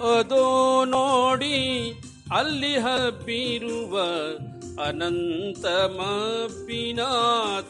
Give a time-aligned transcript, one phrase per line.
[0.00, 1.92] ಅದೋ ನೋಡಿ
[2.36, 4.00] ಅಲ್ಲಿ ಹಬ್ಬಿರುವ
[4.82, 7.02] ಅನಂತ ಮಬ್ಬಿನ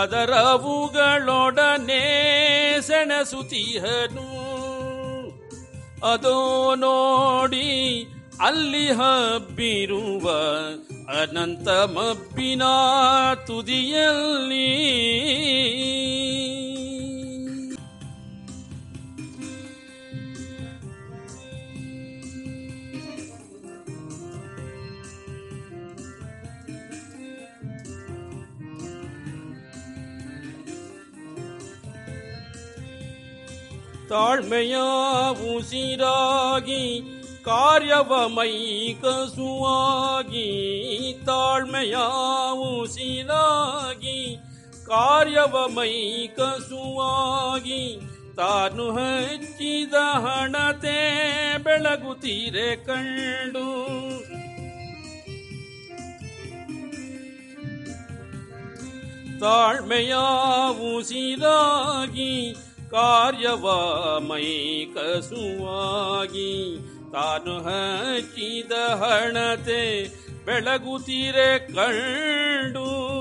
[0.00, 0.76] ಅದರವುಗಳೊಡನೆ
[2.80, 4.44] ಸೆಣಸುತ್ತಿಹನು
[6.12, 8.06] ಅದೋ ನೋಡಿ
[8.40, 10.30] ಅಲ್ಲಿ ಹಬ್ಬಿರುವ
[11.20, 12.62] ಅನಂತ ಮಬ್ಬಿನ
[13.46, 14.70] ತುದಿಯಲ್ಲಿ.
[34.08, 34.76] ತಾಳ್ಮೆಯ
[35.56, 37.13] ಉಸಿರಾಗಿ
[37.44, 39.18] ಕಾರ್ಯವ ಮೈಕಸುವಾಗಿ
[41.26, 41.96] ತಾಳ್ಮೆಯ
[42.52, 44.36] ಉಸಿರಾಗಿ
[44.86, 46.62] ಕಾರ್ಯವ ಮೈಕಸುವಾಗಿ
[48.36, 50.98] ತಾನು ಹಚ್ಚಿದ ಹಣತೆ
[51.58, 53.68] ಬೆಳಗುತ್ತೀರೆ ಕಂಡು.
[59.40, 60.14] ತಾಳ್ಮೆಯ
[60.96, 62.54] ಉಸಿರಾಗಿ
[62.90, 63.66] ಕಾರ್ಯವ
[64.18, 65.54] ಮೈಕಸುವಾಗಿ
[67.14, 70.08] ತಾನು ಹಚ್ಚಿದ ಹಣತೆ
[70.44, 73.14] ಬೆಳಗುತ್ತೀರೆ ಕಂಡು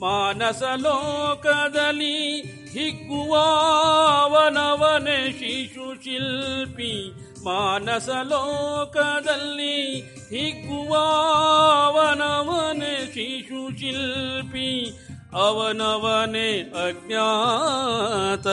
[0.00, 7.12] ಮಾನಸ ಲೋಕದಲ್ಲಿ ಹಿಗ್ಗುವವನವನೇ ಶಿಶು ಶಿಲ್ಪಿ.
[7.44, 14.92] ಮಾನಸ ಲೋಕದಲ್ಲಿ ಹಿಗ್ಗುವವನವನೇ ಶಿಶು ಶಿಲ್ಪಿ.
[15.32, 18.46] ಅವನವನೇ ಅಜ್ಞಾತ.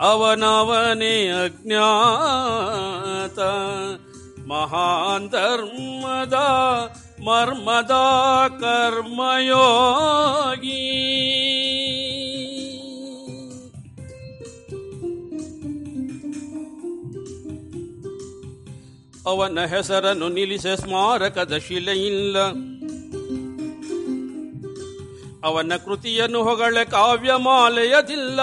[0.00, 3.38] ಅವನವನೇ ಅಜ್ಞಾತ,
[4.48, 6.34] ಮಹಾನ್ ಧರ್ಮದ,
[7.24, 7.90] ಮರ್ಮದ
[8.60, 9.54] ಕರ್ಮಯೋಗಿ.
[19.26, 22.38] ಅವನ ಹೆಸರನ್ನು ನಿಲ್ಲಿಸ ಸ್ಮಾರಕದ ಶಿಲೆಯಿಲ್ಲ
[25.44, 28.40] ಅವನ ಕೃತಿಯನ್ನು ಹೊಗಳೆ ಕಾವ್ಯಮಾಲೆಯದಿಲ್ಲ.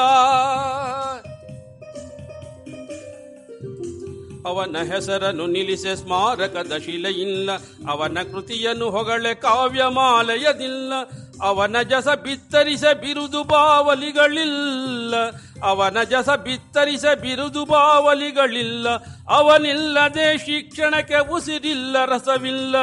[4.46, 7.52] ಅವನ ಹೆಸರನ್ನು ನಿಲ್ಲಿಸೆ ಸ್ಮಾರಕದ ಶಿಲೆಯಿಲ್ಲ.
[7.90, 10.94] ಅವನ ಕೃತಿಯನ್ನು ಹೊಗಳೆ ಕಾವ್ಯಮಾಲೆಯದಿಲ್ಲ.
[11.42, 15.16] ಅವನ ಜಸ ಬಿತ್ತರಿಸ ಬಿರುದು ಬಾವಲಿಗಳಿಲ್ಲ.
[15.64, 18.90] ಅವನ ಜಸ ಬಿತ್ತರಿಸ ಬಿರುದು ಬಾವಲಿಗಳಿಲ್ಲ.
[19.30, 22.78] ಅವನಿಲ್ಲದೆ ಶಿಕ್ಷಣಕ್ಕೆ ಉಸಿರಿಲ್ಲ, ರಸವಿಲ್ಲ.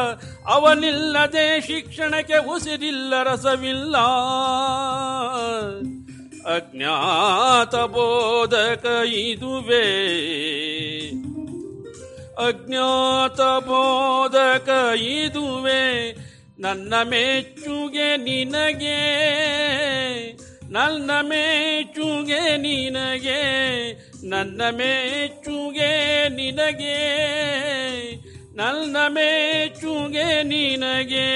[0.46, 3.96] ಅವನಿಲ್ಲದೆ ಶಿಕ್ಷಣಕ್ಕೆ ಉಸಿರಿಲ್ಲ, ರಸವಿಲ್ಲ.
[6.56, 9.84] ಅಜ್ಞಾತ ಬೋಧಕ ಇದುವೇ.
[12.48, 14.69] ಅಜ್ಞಾತ ಬೋಧಕ
[15.00, 16.12] ಇದುವೆ,
[16.60, 19.00] ನನ್ನ ಮೆಚ್ಚುಗೆ ನಿನಗೆ,
[20.72, 23.42] ನನ್ನ ಮೇಚುಗೆ ನಿನಗೆ,
[24.28, 26.99] ನನ್ನ ಮೇಚುಗೆ ನಿನಗೆ,
[28.56, 31.28] ನನ್ನ ಮೇಚುಗೆ ನಿನಗೆ.